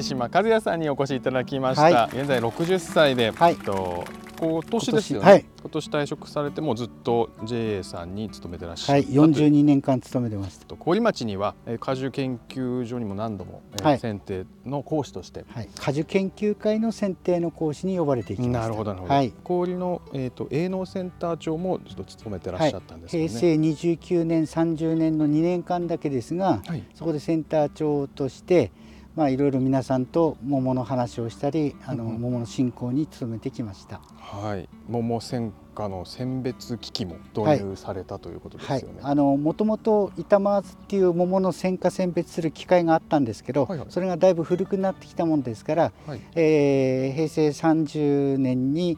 [0.00, 3.52] 藤島和也さんにお越しいただきました、は現在60歳で、はい。
[3.52, 4.04] えっと
[4.40, 5.46] 今年ですよね、今年はい。
[5.60, 9.16] 今年退職されてもうずっと JA さんに勤めてらっしゃはい、るとい。
[9.18, 10.64] う42年間勤めてました。
[10.64, 13.98] と郡町にはえー果樹研究所にも何度も、えーはい。
[13.98, 15.44] 選定の講師として。
[15.50, 18.60] はい、果樹研究会の選定の講師に呼ばれていきました。
[18.60, 26.82] なるほどなるほど、はい、氷の、えー、と営農センター長もずっと務めてらっしゃったんですよね、平成29年、30年の2年間だけですが、はい。
[26.94, 28.72] そこでセンター長として、
[29.16, 34.00] まあ、いろいろ皆さんと桃の話をしたり、あのうんうん桃の振興に努めてきました。
[34.18, 48.96] はい、桃専科の選別機器も導入されたということですはいよね。、あのもともと板マーズっていう桃の選果選別する機械があったんですけど、はいはいそれがだいぶ古くなってきたもんですから、はいえー平成30年に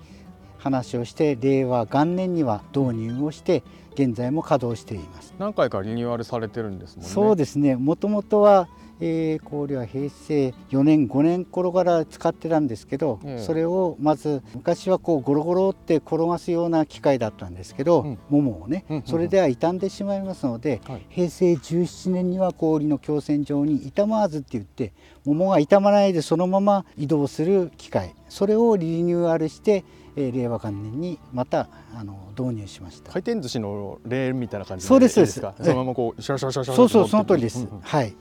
[0.58, 3.62] 話をして令和元年には導入をして
[3.94, 5.34] 現在も稼働しています。
[5.38, 7.10] 何回かリニューアルされてるんですもんね。
[7.10, 8.68] そうですねもともとは、
[9.04, 13.42] えー、氷は平成4年5年頃から使ってたんですけど、ええ。
[13.42, 18.18] それをまず昔はこうゴロゴロって転がすような機械だったんですけど、うん。
[18.30, 19.06] 桃をね、うんうんうん。
[19.08, 21.06] それでは傷んでしまいますので、はい。
[21.08, 24.92] 平成17年には氷の強船上に傷まずって言って
[25.24, 28.14] 桃が傷まないでそのまま移動する機械。
[28.28, 33.10] それをリニューアルして、えー令和元年にまたあの導入しました。
[33.10, 35.40] 回転寿司のレールみたいな感じそうですいいです。
[35.40, 35.54] か。
[35.56, 37.58] そうですそのままこうシャラシャラシャラシャラそうそうその通りです。
[37.58, 37.80] うんうん。
[37.80, 38.14] はい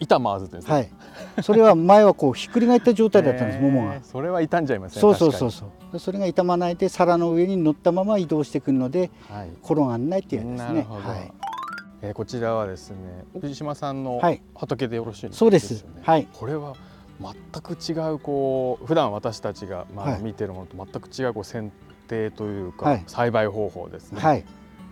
[0.00, 0.74] 板回すって言うんですね。
[0.74, 1.42] はい。
[1.42, 4.00] それは前はこうひっくり返った状態だったんです、へー桃が。
[4.02, 5.00] それは傷んじゃいますね。
[5.00, 5.98] そうそうそう確そう。
[5.98, 9.10] それが傷まないで皿の上に乗ったまま移動してくるので。
[9.28, 9.48] はい。
[9.64, 10.56] 転がんないっていうですね。
[10.56, 11.08] なるほど。
[11.08, 11.32] はい。
[12.00, 12.96] えーこちらはですね
[13.40, 15.84] 藤島さんのはい畑でよろしいんそうです。
[16.02, 16.28] はい。
[16.32, 16.74] これは
[17.20, 21.72] 全く違うこう普段私たちがまあはい見てるものと全く違うこう剪
[22.06, 24.20] 定というか、はい栽培方法ですね。
[24.20, 24.44] はい。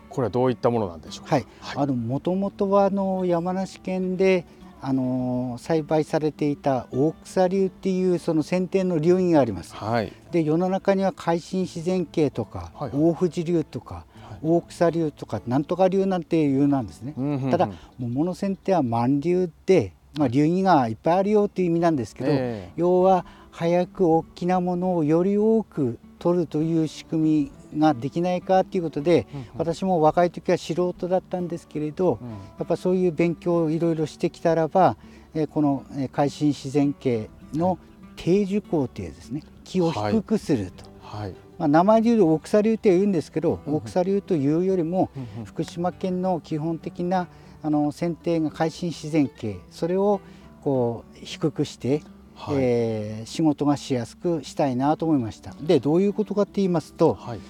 [0.08, 1.36] これはどういったものなんでしょうか？
[1.36, 1.46] はい。
[1.77, 4.44] あの元々はあの山梨県で
[4.80, 9.74] あの栽培されていた大草流っていうその剪定の流儀があります。
[9.74, 10.12] はい。
[10.30, 14.05] で世の中には海進自然系とか、はいはい大藤流とか、はい
[14.42, 17.14] 大草流とかなんとか流なんていうなんですね。
[17.17, 17.68] うんうんうんただ
[17.98, 34.96] 桃の剪定は満流で、まあ、流儀がいっぱいあるよっていう意味なんですけど、え要は早く大きなものをより多く取るという仕組みができないかということで、うんうん私も若い時は素人だったんですけれど、えうんやっぱそういう勉強をいろいろしてきたらば、
[35.34, 37.78] えーこのえー海進自然系の
[38.16, 41.34] 定樹工程ですね木を低くすると、はい。
[41.58, 47.28] まあ、名前で言うと大草流って言うんですけど、うんうん大草流というよりもうんうん福島県の基本的な
[47.62, 50.20] あの剪定が海進自然系それを
[50.62, 52.02] こう低くして、
[52.34, 52.56] はい。
[52.58, 55.54] えー仕事がしやすくしたいなと思いました。
[55.60, 57.40] でどういうことかって言いますとはい。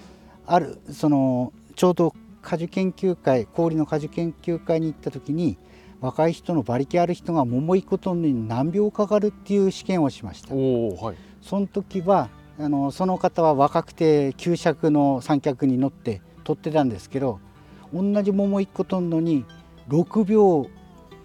[0.47, 5.59] あるそのちょうど果樹研究会氷の果樹研究会に行った時に
[6.01, 10.55] 若い人の馬力ある人が桃行くことに何秒かかるっていう試験をしました。
[10.55, 11.17] はい。
[11.43, 17.41] その時はあのその方は若くて旧尺の三脚に乗って取ってたんですけど
[17.93, 19.45] 同じ桃1個取るのに
[19.89, 20.69] 6秒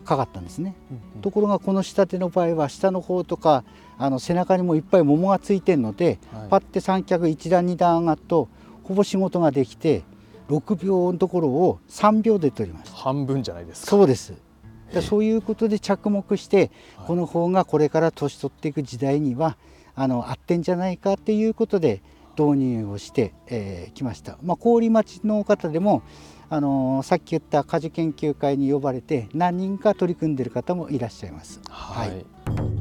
[0.04, 0.76] かかったんですね。
[1.22, 3.64] ところがこの仕立ての場合は下の方とか
[3.98, 8.50] あの背中にもいっぱい桃がついてるので、はいパッて三脚1段2段上がると
[8.92, 10.04] ほぼ仕事ができて
[10.50, 12.98] 6秒のところを3秒で取りました。
[12.98, 13.92] 半分じゃないですか。
[13.92, 14.34] そうです
[14.94, 19.58] でそういうことで着目してはいこの方がこれから年取っていく時代には
[19.96, 22.02] あの合ってんじゃないかっていうことで
[22.38, 26.04] 導入をしてき、えー来ました、まあ、郡町の方でも
[26.50, 31.62] あのさっき言った果樹研究会に呼ばれて何人か取り組んでいる方もいらっしゃいます。
[31.70, 32.10] はい。
[32.10, 32.81] はい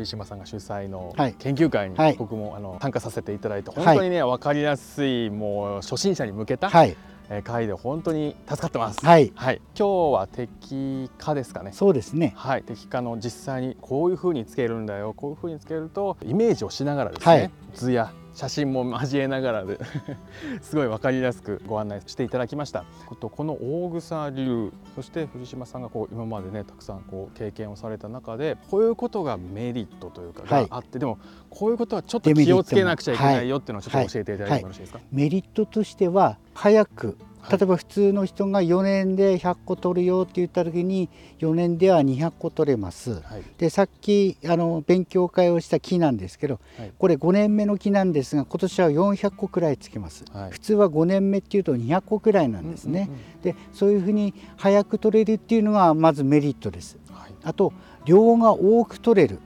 [0.00, 6.96] 藤島さんが主催のはい研究会にはい僕もあの参加させていただいてはい本当にね分かりやすいもう初心者に向けたはい、
[7.28, 9.06] えー会で本当に助かってます。
[9.06, 9.60] はい、はい。
[9.78, 11.70] 今日は適化ですかね。
[11.72, 12.32] そうですね。
[12.34, 19.78] はい、適化の実際にこういう風につけるんだよこういう風につけるとイメージをしながらですね、はい図や写真も交えながらで
[20.62, 22.84] すごい分かりやすくご案内していただきました。
[23.06, 30.68] ことこの大草流そして藤島さんがこう今までねたくさんこう経験をされた中でこういうことがメリットというかはい。
[30.68, 31.18] があって、でも
[31.48, 41.08] こういうことはちょっと気をつけなくちゃいけないよっていうのをちょっと教えていただいてもよろしいですか、メリットとしては早くはい例えば普通の人が4年で100個取るよって言った時に
[41.38, 43.20] 4年では200個取れます。
[43.22, 43.42] はい。
[43.58, 46.92] でさっきあの勉強会をした木なんですけど、はい。
[46.98, 50.50] これ5年目の木なんですが今年は400個くらいつけます、はい。
[50.50, 53.08] 普通は5年目っていうと200個くらいなんですね、
[53.42, 56.98] でそういうふうに早く取れるっていうのがまずメリットです。
[57.42, 57.72] あと
[58.04, 59.38] 量が多く取れる、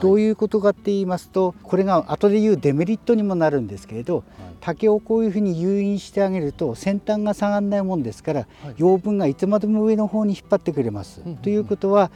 [0.00, 4.24] どういう、ことかって言いますとこれが後で言うデメリットにもなるんですけれどはい。
[4.60, 8.74] 竹をこういうふうに誘引してあげると先端が下がらないもんですから、はい。
[8.76, 11.20] 養分がいつまでも上の方に引っ張ってくれます。
[11.42, 12.10] ということは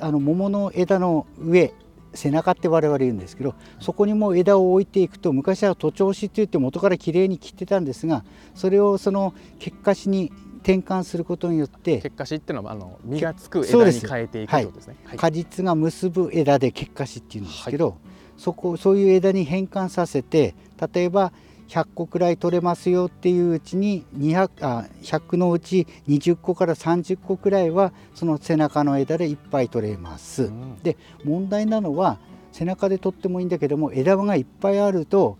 [0.00, 1.72] あの桃の枝の上
[2.16, 8.24] 背中って我々言うんですけどそこにも枝を置いていくと昔は徒長枝って言って元からきれいに切ってたんですが
[8.54, 10.32] それをその結果枝に
[10.66, 14.96] 転換することによって結果枝っていうのはあの実がつく枝に変えていくとですね。
[15.04, 17.96] はい、果実が結ぶ枝で結果枝っていうんですけど、はい、
[18.36, 20.56] そこそういう枝に変換させて
[20.92, 21.32] 例えば
[21.68, 30.44] 100個くらい取れますよっていううちに200あ100のうち20個から30個くらいはその背中の枝でいっぱい取れます。
[30.44, 32.18] うん、で問題なのは
[32.50, 35.38] 背中で取ってもいいんだけども枝がいっぱいあると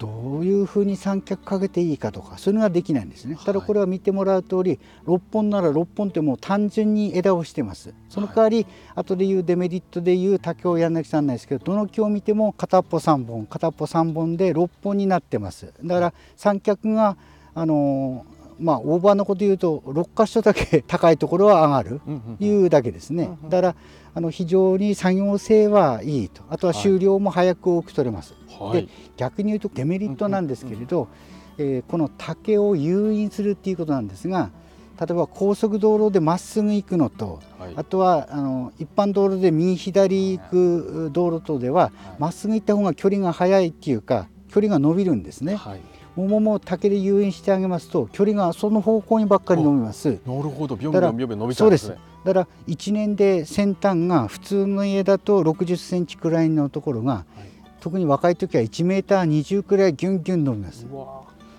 [0.00, 7.92] どういうふうに三脚かけていいかとかそういうのができないんですね、ただこれは見てもらう通り6本なら6本ってもう単純に枝をしてます。
[8.08, 15.70] その代わり、後で言うデメリットで言う竹をやんなきゃなんないですけどどの木を見ても片っぽ3本片っぽ3本で6本になってます。
[15.84, 17.18] だから三脚が
[17.54, 18.24] あの
[18.60, 22.00] まあオーバーのこと言うと6箇所だけ高いところは上がる。
[22.38, 23.30] いうだけですね。
[23.44, 23.76] だから
[24.14, 26.42] あの非常に作業性はいいと。
[26.48, 31.08] あとは終了も早く多く取れます、はい、で逆に言うとデメリットなんですけれど、
[31.58, 34.50] えー、この竹を誘引するっていうことなんですが
[35.00, 45.54] 例えば高速道路でまっすぐ行くのと、はい、あとはあの一般道路で右左行く道路とではま、っすぐ行った方が距離が速いっていうか距離が伸びるんですね。
[45.54, 45.80] はい
[46.16, 50.08] 桃も竹で誘引してあげますと距離がその方向にばっかり伸びます。
[50.08, 51.96] なるほど、ビョンビョンビョンビョン伸びちゃうんですね。
[52.24, 57.24] だから1年で先端が普通の家だと60センチくらいのところが、はい、
[57.80, 60.86] 特に若い時は1メーター20くらいギュンギュン伸びます。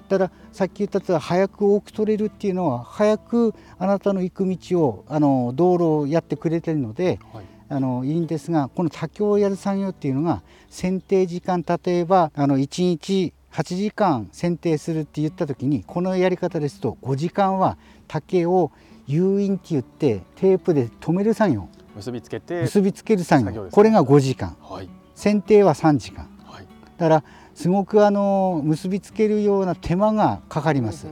[0.09, 17.77] だからさっき言ったと早く多く取れるっていうのは早くあなたの行く道をあの道路をやってくれてるので、はい、あのいいんですがこの竹をやる作業っていうのが剪定時間例えばあの1日8時間剪定するって言った時にこのやり方ですと5時間は
[18.07, 18.71] 竹を
[19.07, 21.67] 誘引って言ってテープで止める作業。
[21.95, 26.67] 結びつけて結びつける作業、ね、これが5時間、はい、剪定は3時間、はい、
[26.97, 31.07] だからすごくあの結びつけるような手間がかかります。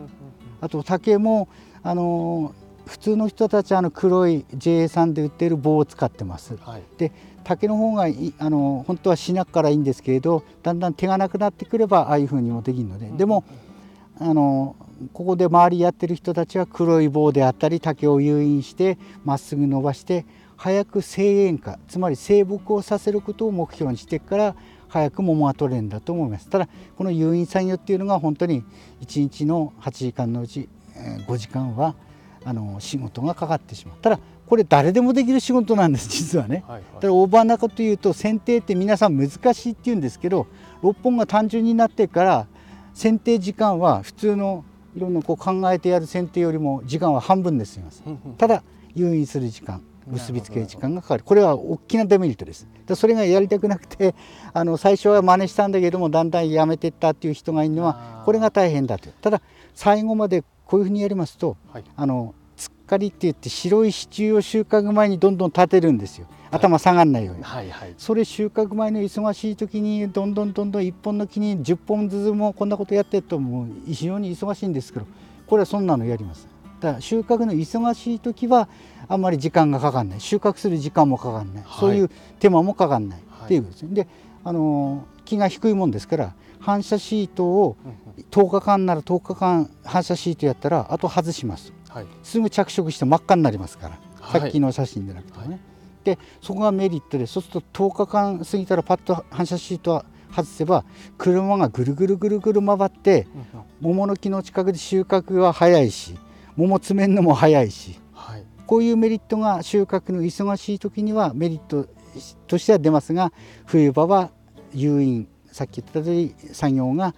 [0.61, 1.49] あと竹も
[1.83, 2.53] あの
[2.89, 6.57] 普通の人たちはあの黒い JA さんで売っている棒を使ってます。
[6.57, 7.11] はい、で
[7.43, 8.07] 竹の方が
[8.39, 13.09] あの本当はしなくからいいんですけれどだんだん手がなくなってくればああいうふうにもできるので。
[13.09, 13.43] でも
[14.19, 14.75] あの
[15.13, 20.25] ここで周りやってる人たちは黒い棒であったり竹を誘引してまっすぐ伸ばして
[20.57, 24.55] 早く生縁化つまり生木をさせることを目標にしてから
[24.89, 26.49] 早く桃が取れるんだと思います。
[26.49, 28.63] ただこの誘引作業っていうのが本当に
[29.01, 30.67] 1日の8時間のうち
[31.27, 31.95] 5時間は
[32.49, 40.47] あの仕事がかかってしまうただこれ誰でもできる仕事なんです実はね、はいはい、だからオーバーなこと言うと剪定って皆さん難しいって言うんですけど
[40.81, 42.47] 6本が単純になってから
[42.95, 44.65] 剪定時間は普通の
[44.95, 48.03] いろんなこう考えてやる剪定よりも時間は半分で済みます
[48.39, 48.63] ただ
[48.95, 51.23] 誘引する時間結びつける時間がかかる。
[51.23, 52.67] これは大きなデメリットです。
[52.95, 54.15] それがやりたくなくて
[54.53, 59.43] あの最初は真似したんだけどもだんだんやめていったっていう人がいるのはこれが大変だとただ
[59.75, 62.33] 最後までこういうふうにやりますと、はい、あの
[62.89, 66.25] かりって言って白い支柱を収穫前にどんどん立てるんですよ。
[66.51, 75.05] 頭下がらないように、はいはい、それ収穫前の忙しい時にどんどんどんどん1本の木に10本ずつもこんなことやってるともう非常に忙しいんですけど
[75.45, 76.47] これはそんなのやります。
[76.79, 78.67] だから収穫の忙しい時は
[79.07, 80.21] あんまり時間がかかんない。
[80.21, 82.09] 収穫する時間もかかんない、はい、そういう
[82.39, 83.19] 手間もかかんない。
[83.45, 84.07] っていうことですね、で
[84.43, 87.77] あの木が低いもんですから反射シートを
[88.31, 93.99] 10日間なら10日間反射シートやったらあと外します、はい、すぐ着色して真っ赤になりますから、
[94.31, 95.59] さっきの写真じゃなくてね、
[96.03, 100.85] でそこがメリットでそうすると10日間過ぎたらパッと反射シートは外せば
[101.17, 103.27] 車がぐるぐるぐるぐる回って
[103.81, 106.15] 桃の木の近くで収穫が早いし
[106.55, 111.87] 桃詰めるのも早いし、はい、こういうメリットが収穫の忙しい時にはメリット
[112.47, 113.33] としては出ますが
[113.65, 114.31] 冬場は
[114.73, 117.15] 誘引さっき言った通り作業が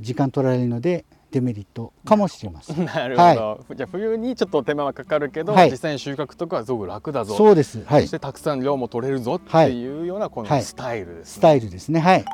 [0.00, 1.04] 時間取られるので
[1.36, 2.84] デメリットかもしれません。
[2.86, 7.34] なるほど、はい、じゃあ冬にちょっと手間はかかるけど、はい、実際に収穫とかはすごく楽だぞ。
[7.34, 12.00] そうです、はい、そしてたくさん量も取れるぞっていうようなこのスタイルですね、スタイルですね。
[12.00, 12.24] はい。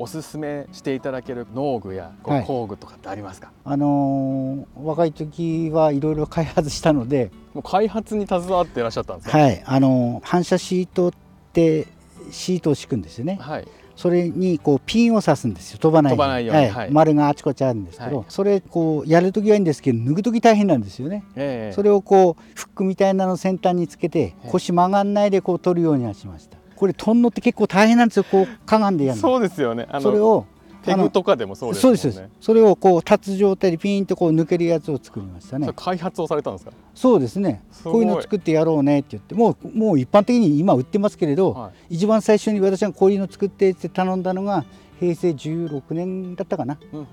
[0.00, 9.36] おすすめしていただける農具や工具とかってありますか、あのー、若い時はいろいろ開発したのでもう開発に携わっていらっしゃったんですか？
[9.36, 9.62] はい。
[9.64, 11.12] あのー、反射シートっ
[11.52, 11.88] て
[12.30, 13.66] シートを敷くんですよね、はい、
[13.98, 15.78] それにこうピンを刺すんですよ。
[15.80, 16.68] 飛ばないように。
[16.68, 26.56] はい、丸があちこちあるんですけど、はい、それこうやる時はいいんですけど脱ぐ時大変なんですよね、えー、それをこうフックみたいなの先端につけて腰曲がんないでこう取るようにはしました。
[26.76, 28.24] これとんのって結構大変なんですよ。
[28.30, 29.88] こうかがんでやるそうですよね。
[30.00, 30.46] それを
[30.84, 31.96] ペグとかでもそうですね。
[31.96, 35.68] そうですそれをこう立つ状態でピーンとこう抜けるやつを作りましたね。
[35.76, 36.72] 開発をされたんですか？
[36.94, 37.62] そうですね。
[37.84, 44.64] こういうの作ってやろうねって言ってもうもう一般的に今売ってますけれど、は一番最初に私がこういうの作ってって頼んだのが
[45.00, 46.78] 平成16年だったかな。
[46.92, 47.06] うんうん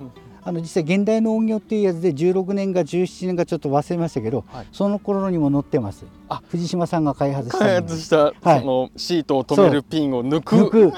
[0.48, 4.68] あの実際現代農業っていうやつで16年か17年かちょっと忘れましたけど、はい。
[4.72, 6.06] その頃にも載ってます。
[6.30, 6.44] あ。
[6.50, 8.60] 藤島さんが開発した開発した、はい。
[8.60, 10.56] そのシートを止めるピンを抜く。
[10.56, 10.94] 抜く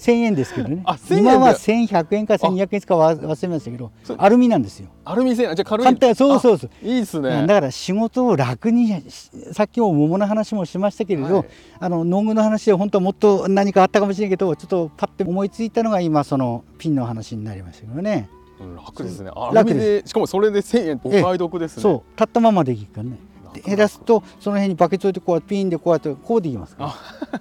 [0.00, 0.82] 1000円ですけどね。
[0.86, 1.30] あ1000円で。
[1.30, 4.88] 今は1100円か1200円かわ忘れましたけどそアルミなんですよ。
[5.04, 5.84] アルミ製じゃあ軽い。
[5.84, 6.70] 簡単そうそうそう。
[6.82, 7.46] あいいですね。
[7.46, 11.46] だから仕事を楽にしさっきも桃の話もしましたけれど、はい。
[11.78, 18.28] あの農具の話で本当はもっと何かあったかもしれないけどちょっとパッて思いついたのが今そのピンの話になりましたけどね。
[18.60, 19.30] うん楽ですね。
[19.34, 21.82] アル楽ミでしかもそれで1000円お買い得ですね。
[21.82, 22.10] そう。
[22.16, 23.18] 立ったままできるからね。
[23.66, 26.94] 減らすとその辺にバケツ置いてこうやってピンでこうやってこうできますか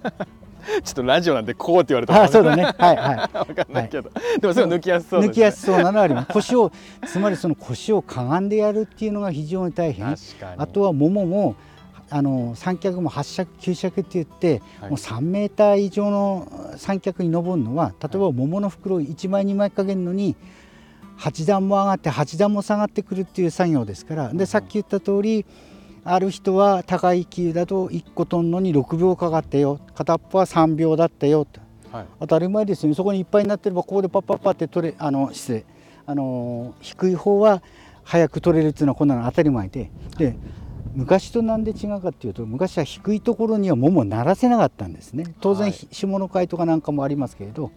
[0.04, 0.28] ら
[0.84, 2.64] ちょっとラジオなんでこうって言われたらあそうだね。
[2.64, 6.34] はいは わかんないけど、でもそれは抜きやすそうね、い抜きやすそうなのはあります。
[6.34, 6.72] 腰を
[7.06, 10.06] つまりその腰をかがんでやるっていうのが非常に大変。
[10.06, 10.56] 確かに。
[10.58, 11.56] あとは桃も
[12.10, 14.90] あの三脚も八尺九尺って言って、はい。
[14.92, 16.48] もう3メーター以上の
[16.78, 20.36] 三脚に登るのは例えば桃の袋を1枚2枚かけるのに
[21.20, 24.34] 8段も上がって8段も下がってくるっていう作業ですから。
[24.34, 25.46] でさっき言った通り
[26.03, 29.79] ある人は高い木だと1個取るのに6秒かかったよ。
[29.96, 31.46] 片っぽは3秒だったよ。
[31.46, 32.06] とはい。
[32.20, 32.89] 当たり前ですよ。
[32.89, 35.65] ねそこにいっぱいになってればここでパッパッパって取れあの失礼
[36.06, 37.62] あの低い方は
[38.03, 39.91] 早く取れるっていうのはこんなの当たり前で。
[40.18, 40.36] で
[40.96, 45.36] 昔となんで違うかっていうと昔は低いところには桃を鳴らせなかったんですね。
[45.39, 45.74] 当然、はい。
[45.74, 47.72] 下の階とかなんかもありますけれど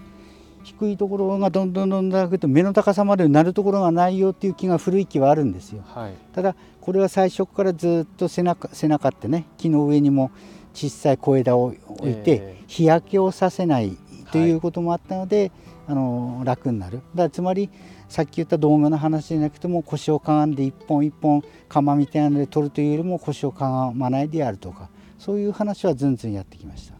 [0.62, 5.82] 低いところがどんどんどんどん上げて目の高さまでなるところがないよっていう木が古い木はあるんですよ。
[5.86, 6.14] はい。
[6.32, 10.30] ただこれは最初からずっと背中背中ってね木の上にも
[10.74, 13.96] 小さい小枝を置いて、え日焼けをさせない
[14.30, 15.52] ということもあったので、
[15.86, 16.96] あの楽になる。
[16.96, 17.68] だからつまり
[18.12, 26.91] さっき言った動画の話じゃなくても腰をかがんで一本一本釜みたいなので取るというよりも腰をかがまないでやるとかそういう話はずんずんやってきました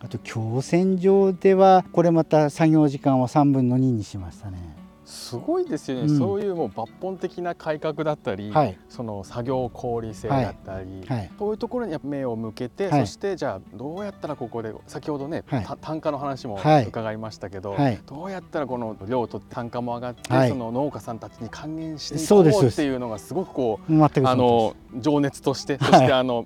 [0.00, 4.58] あと強線上ではこれまた作業時間は3分の2にしましたね。
[5.04, 6.18] すごいですよね、うん。
[6.18, 8.78] そういうもう抜本的な改革だったり、はい。
[8.90, 11.30] その作業効率性だったり、はい。
[11.38, 13.00] そういうところに目を向けて、はい。
[13.00, 15.44] そしてじゃあどうやったらここで先ほどね、
[15.80, 16.86] 単価の話もはい。
[16.86, 17.98] 伺いましたけど、はい。
[18.04, 20.50] どうやったらこの量と単価も上がって、はい。
[20.50, 26.00] その農家さんたちに還元していこそうっていうのがすごくこうあの情熱としてそはい。
[26.00, 26.44] してあの、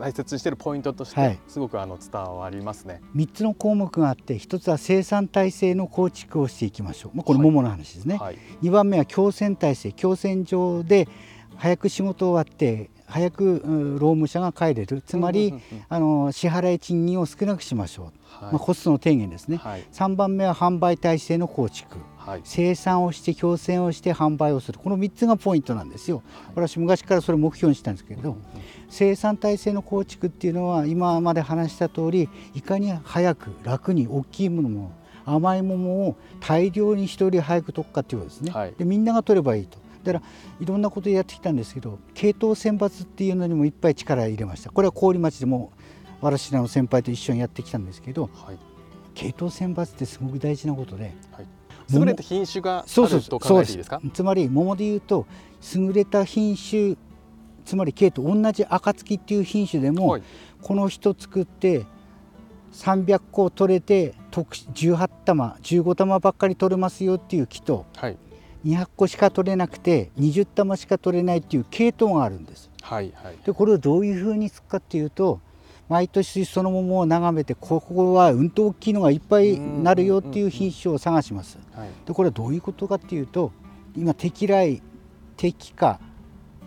[0.00, 1.38] 大切にしているポイントとして、はい。
[1.46, 3.00] すごくあの伝わりますね。
[3.14, 9.92] 3つの項目があって1つは生産体制の構築をしていきましょう、まあ、これ桃の話ですね、はい、2番目は強制体制。
[9.92, 11.06] 強制上で
[11.56, 15.02] 早く仕事終わって早くうん労務者が帰れる。
[15.02, 15.54] つまり、
[15.88, 18.06] あの支払い賃金を少なくしましょう、
[18.44, 18.52] はい。
[18.52, 19.84] まあ、コストの低減ですね、はい。
[19.92, 21.98] 3番目は販売体制の構築。
[22.16, 22.40] はい。
[22.44, 24.78] 生産をして強制をして販売をする。
[24.78, 26.22] この3つがポイントなんですよ、
[26.54, 28.36] 私昔からそれを目標にしたんですけれど、
[28.88, 34.92] 生産体制の構築っていうのは今まで話した通りいかに早く楽に大きいものも
[35.24, 38.74] 甘いものを大量に一人早く取るかっていうことですね、はい。
[38.76, 40.24] でみんなが取ればいいとだから
[40.60, 44.70] いろんなことやってきたんですけど系統選抜っていうのにもいっぱい力を入れました。
[44.70, 45.72] これは郡町でも
[46.20, 48.58] 私らの先輩と一緒にやってきたんですけどはい。
[49.14, 51.46] 系統選抜ってすごく大事なことではい、
[51.90, 53.20] 桃優れた品種があそうそう。
[53.20, 53.64] るとそう
[54.12, 55.26] つまり桃でいうと
[55.74, 56.96] 優れた品種
[57.64, 60.22] つまり系統同じ暁っていう品種でも、はい。
[60.62, 61.86] この人作って
[62.72, 68.18] 300個取れて特殊18玉15玉ばっかり取れますよっていう木とはい
[68.64, 72.70] 200個しか取れなくて20玉しか取れないっていう系統があるんです。
[72.82, 75.40] はいはいでこれをどういうふうにつくかっていうと
[75.88, 81.58] 毎年その桃を眺めてここはうんと大きいのがいっぱいなるよっていう品種を探します。
[81.72, 83.52] はいでこれはどういうことかっていうと
[83.96, 84.82] 今適来
[85.36, 86.00] 適化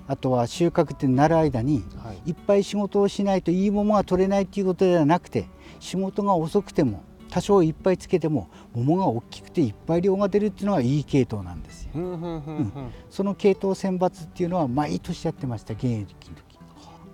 [0.08, 5.48] あとは収穫ってなる間にはいいっぱい仕事をしないといい桃が取れないっていうことではなくて
[5.80, 11.90] 仕事が遅くても多少いっぱいつけても桃が大きくていっぱい量が出るっていうのはいい系統なんですよ。
[11.94, 16.60] ふんその系統選抜っていうのは毎年やってました現役の時。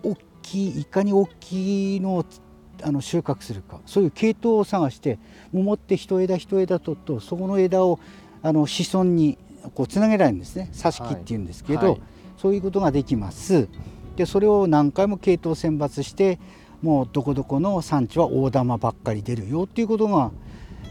[0.04, 2.42] 大きいいかに大きいのをつ
[2.84, 5.20] あの収穫するかそういう系統を探して
[5.54, 8.00] 桃って一枝一枝取るとそこの枝を
[8.42, 9.38] あの子孫に
[9.74, 12.02] こうつなげられるんですね挿し木っていうんですけど、はい
[12.40, 13.68] そういうことができます。
[14.16, 16.40] でそれを何回も系統選抜して
[16.82, 20.32] もうどこどこの産地は大玉ばっかり出るよっていうことが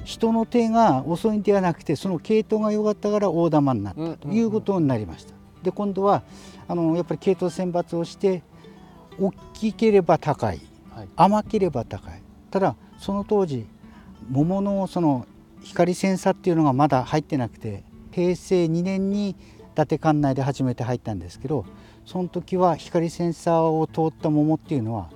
[0.04, 5.34] 人の手が遅いんではなくてその系統が良かったから大玉になったということになりました。
[5.62, 6.22] で今度は
[6.66, 8.42] あのやっぱり系統選抜をして
[9.18, 13.66] 大きければ高いはい甘ければ高いただその当時
[14.30, 15.26] 桃のその
[15.62, 19.34] 光センサーっていうのがまだ入ってなくて平成2年に伊
[19.74, 21.64] 達管内で初めて入ったんですけど
[22.06, 25.10] その時は光センサーを通った桃っていうのは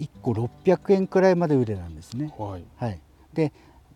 [0.00, 2.32] 1個600円くらいまで売れたんですね。
[2.38, 2.64] はい。
[2.76, 3.00] はい、
[3.34, 3.52] で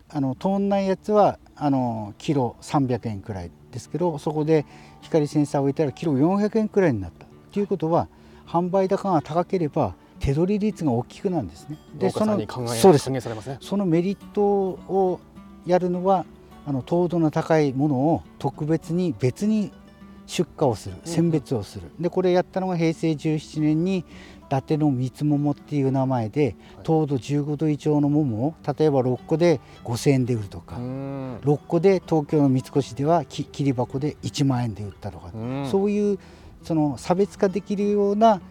[0.09, 4.65] あの通んないやつはあのキロ300円くらいですけどそこで
[5.01, 7.25] 光センサーを置いたらキロ400円くらいになった。
[7.51, 8.07] ということは
[8.45, 11.77] 販売高が高ければ手取り率が大きくなるんですね。
[11.95, 13.19] でそのそうですね。
[13.61, 15.19] そのメリットを
[15.65, 16.25] やるのは
[16.65, 19.71] あの糖度の高いものを特別に別に
[20.27, 24.05] 出荷をする選別をする、でこれやったのが平成17年に
[24.45, 31.37] 伊達の三つ桃っていう名前で糖度15度以上の桃を例えば6個で5,000円で売るとかうん。
[31.37, 35.67] 6個で東京の三越ではき切り箱で1万円で売ったとか、うん。
[35.71, 36.19] そういう
[36.63, 38.41] その差別化できるような、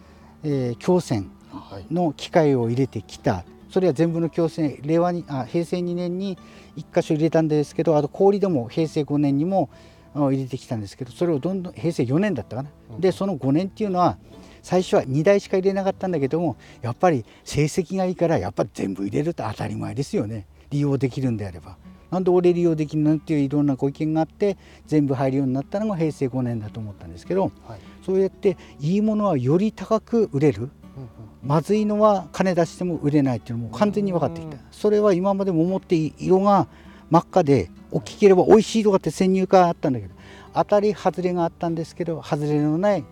[0.43, 1.25] えー
[1.89, 3.45] の機械を入れてきた。
[3.69, 6.37] それは全部の強制令和にあ平成2年に
[6.77, 13.01] 1箇所入れたんですけどあと氷でも平成5年にもあ入れてきたんですけどそれをどんどん平成4年だったかな、うん。
[13.01, 14.17] でその5年っていうのは
[14.63, 20.47] 最初は2台しか入れなかったんだけどもやっぱり成績がいいからやっぱり全部入れると当たり前ですよね。
[20.71, 21.77] 利用できるんであれば。
[22.11, 27.79] なんで俺利用できるのっていういろんなご意見があって全部入るようになったのが平成5年だと思ったんですけどはい。
[28.05, 30.69] そうやっていいものはより高く売れる。
[31.43, 34.55] まずいのは金出しても売れないっていうのも完全に分かってきた。
[34.55, 36.67] うんそれは今まで桃って色が
[37.09, 40.13] 真っ赤で大きければ美味しいとかって先入観あったんだけど
[40.53, 43.05] 当たり外れがあったんですけど外れのない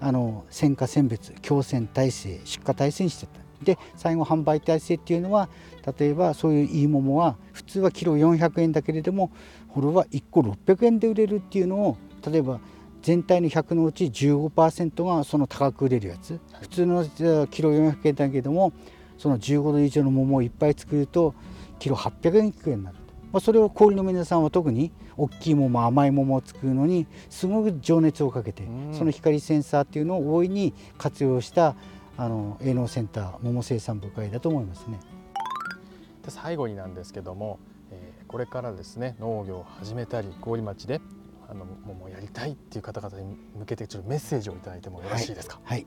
[0.00, 3.40] あの選果選別強選体制出荷体制にしてた。
[3.62, 5.50] で最後販売体制っていうのは
[5.98, 9.30] 例えばそういういい桃は普通はキロ400円だけれども
[9.68, 12.60] これは1個600円で売れるっていうのを例えば
[13.02, 17.04] 全体の100のうち15%がその高く売れるやつ、普通の
[17.48, 18.72] キロ400円だけれども
[19.18, 21.34] その15度以上の桃をいっぱい作ると
[21.78, 22.96] キロ800円くらいになる、
[23.32, 31.76] まあ、それを氷の皆さんは特に大きい桃甘い桃を作るのにすごく情熱をかけて、うんその光センサーっていうのを大いに活用した
[32.16, 34.98] あの営農センター桃生産部会だと思いますね。
[36.24, 37.58] で最後になんですけども、
[37.90, 41.00] えーこれからですね農業を始めたり郡町で
[41.48, 45.58] あの桃をやりたいっていう方々に向けてちょっとメッセージをいただいてもよろしいですか？
[45.64, 45.84] はい。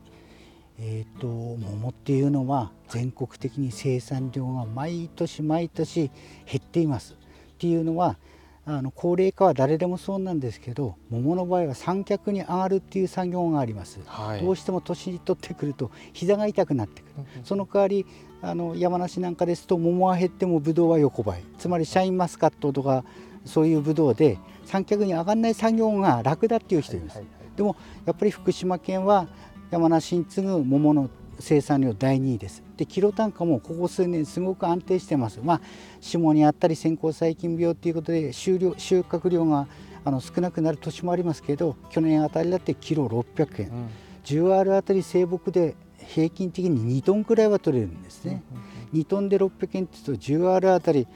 [0.77, 6.11] えー、と桃っていうのは全国的に生産量が毎年毎年
[6.45, 7.15] 減っています。
[7.63, 8.17] っていうのは
[8.65, 14.01] あの高齢化は誰でもそうなんですけど桃の場合は三脚に上がるっていう作業があります。
[14.05, 14.41] はい。
[14.41, 17.11] どうしても年に取ってくると膝が痛くなってくる。
[17.19, 18.05] うんうんその代わり
[18.41, 23.05] あの山梨なんかですと桃は減ってもブドウは横ばいつまりシャインマスカットとか
[23.45, 27.21] そういうブドウで三脚に上がらない作業が楽だっていう人います。
[27.55, 29.29] でもやっぱり福島県は
[29.71, 32.63] 山梨に次ぐ桃の生産量第2位です。
[32.77, 35.39] でキロ単価もここ数年すごく安定してます。
[35.43, 35.61] まあ
[36.01, 39.67] 霜にあったり先行細菌病ということで収量収穫量が
[40.05, 43.89] あの少なくなる年もありますけど去年あたりだってキロ600円うん
[44.23, 48.43] 10R あたり生木で平均的に2トンくらいは取れるんですね。
[48.51, 51.07] うんうん2トンで600円って言うと 10R あたり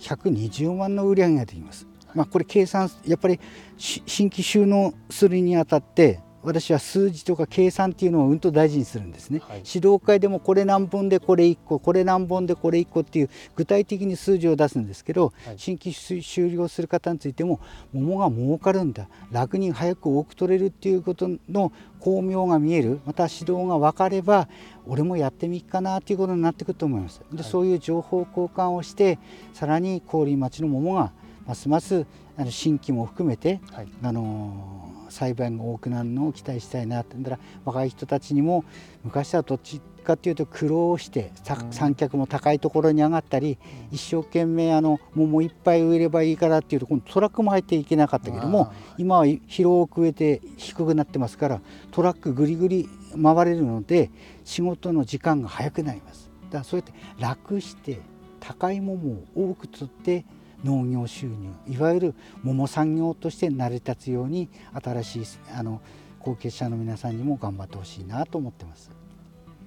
[0.00, 1.86] 120万の売り上げができます。
[2.14, 3.40] まあ、これ計算やっぱり
[3.78, 9.62] し新規収納するにあたって私は数字とか計算っていうのをうんと大事にするんですね、はい。
[9.64, 15.54] 指導会でもこれ何本でこれ1個これ何本でこれ1個っていう具体的に数字を出すんですけど、はい。
[15.56, 17.60] 新規収終了する方についても
[17.92, 19.08] 桃が儲かるんだ。
[19.30, 23.00] 楽に早く多く取れるっていうことの巧妙が見える。
[23.06, 24.48] また指導が分かれば
[24.86, 27.20] 俺もやってみっかなということになってくると思います。
[27.30, 27.44] で、はい。
[27.44, 29.18] そういう情報交換をして
[29.52, 31.12] さらに郡町の桃が
[31.46, 33.88] ますますあの新規も含めてはい。
[34.02, 38.64] あのー栽培が多くなるのを期待したいなってんだら若い人たちにも
[39.04, 41.30] 昔はどっちかっていうと苦労して
[41.70, 43.58] 三脚も高いところに上がったり、
[43.90, 51.60] 一生懸命あの桃いっぱい植えればいいからっていうと今度トラックも入っていけなかったけども今は広く植えて低くなってますから
[51.92, 52.88] トラックぐりぐり
[53.22, 54.10] 回れるので
[54.44, 56.30] 仕事の時間が早くなります。
[56.46, 58.00] だからそうやって楽して
[58.40, 60.24] 高い桃を多く取って
[60.64, 64.48] 農業収入いわゆる桃産業として成り立つように
[64.82, 65.24] 新しい
[65.56, 65.80] あの
[66.20, 68.90] 後継者の皆さんにも頑張ってほしいなと思ってます。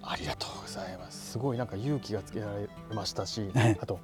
[0.01, 1.31] ありがとうございます。
[1.31, 3.99] すごいなんか勇気がつけられましたしはい、あと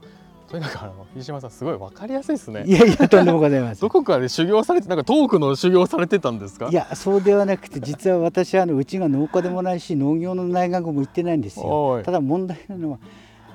[0.49, 2.71] とにかくあの飯島さんすごいわかりやすいですねい。
[2.71, 3.89] やいやとんでもございませんど。
[3.89, 6.67] こかで修行されてなんかトークの修行されてたんですか？
[6.67, 12.01] いやそうではなくて実は私はあのうちが農家でもないし農業の大学も行ってないんですよ。
[12.04, 12.99] ただ問題なのは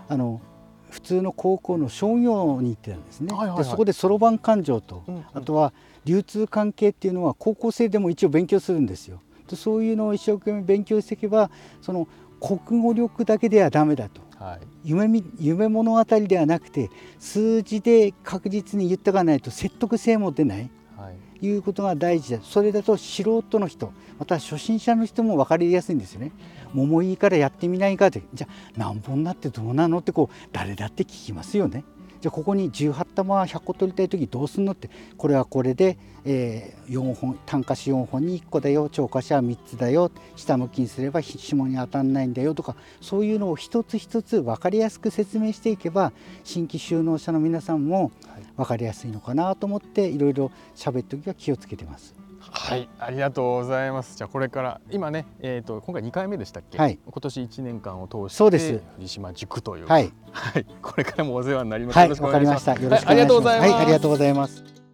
[0.09, 0.40] あの
[0.96, 3.30] 普通の高校の商業に行ってたんですね。
[3.30, 3.64] はいはいはい。
[3.64, 5.24] でそこでそろばん勘定と、うんうん。
[5.35, 5.74] あとは
[6.06, 9.20] 流通関係っていうのは高校生でも一応勉強するんですよ。
[9.46, 11.50] でそういうのを一生懸命勉強していけば
[11.82, 12.09] その
[12.40, 14.22] 国語力だけではダメだと。
[14.42, 14.61] はい。
[14.85, 20.70] 夢み夢物語ではなくて数字で確実に言っておかないと説得性も出ない。
[20.96, 21.46] はい。
[21.46, 22.40] いうことが大事だ。
[22.42, 26.32] それだと素人の人また初心者の人も分かりやすいんですよね
[26.74, 31.85] 桃いいからやってみないかってじゃあ何本なってどうなのってこう誰だって聞きますよね
[32.20, 46.12] じゃあここに18玉100個取りたい時どうすんのってこれはこれで、えー4本単価子4本に1個だよ超過子は3つだよ下向きにすれば下に当たんないんだよとかそういうのを一つ一つ分かりやすく説明していけば
[46.44, 52.15] 新規就農者の皆さんもはい分かりやすいのかなと思っていろいろ喋る時は気をつけてます。
[52.50, 54.16] はい、ありがとうございます。
[54.16, 56.78] じゃあこれから今ね、えっ、と今回2回目でしたっけ？
[56.78, 61.98] はい今年1年間を通してそうです藤島塾というはい、はい、これからもお世話になります。
[61.98, 62.64] はい、わかりまし。
[62.66, 63.06] 願いしますよろしくお願いします。
[63.06, 63.72] はいありがとうございます。
[63.72, 64.86] はい、ありがとうございます。